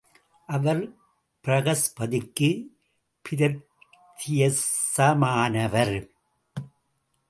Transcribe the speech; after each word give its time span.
அவர் 0.55 0.81
பிரஹஸ்பதிக்கு 1.43 2.49
பிரத்யக்ஷமானவர். 3.25 5.95